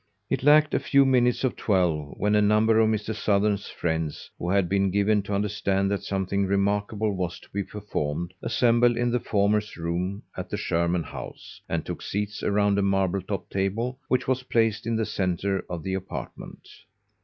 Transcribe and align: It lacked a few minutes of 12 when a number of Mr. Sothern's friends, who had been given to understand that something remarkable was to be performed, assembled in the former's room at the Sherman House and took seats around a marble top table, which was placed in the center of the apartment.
It 0.31 0.41
lacked 0.41 0.73
a 0.73 0.79
few 0.79 1.05
minutes 1.05 1.43
of 1.43 1.55
12 1.55 2.15
when 2.17 2.33
a 2.33 2.41
number 2.41 2.79
of 2.79 2.89
Mr. 2.89 3.13
Sothern's 3.13 3.67
friends, 3.69 4.31
who 4.39 4.49
had 4.49 4.67
been 4.67 4.89
given 4.89 5.21
to 5.21 5.35
understand 5.35 5.91
that 5.91 6.01
something 6.01 6.47
remarkable 6.47 7.15
was 7.15 7.39
to 7.39 7.49
be 7.51 7.63
performed, 7.63 8.33
assembled 8.41 8.97
in 8.97 9.11
the 9.11 9.19
former's 9.19 9.77
room 9.77 10.23
at 10.35 10.49
the 10.49 10.57
Sherman 10.57 11.03
House 11.03 11.61
and 11.69 11.85
took 11.85 12.01
seats 12.01 12.41
around 12.41 12.79
a 12.79 12.81
marble 12.81 13.21
top 13.21 13.47
table, 13.51 13.99
which 14.07 14.27
was 14.27 14.41
placed 14.41 14.87
in 14.87 14.95
the 14.95 15.05
center 15.05 15.63
of 15.69 15.83
the 15.83 15.93
apartment. 15.93 16.67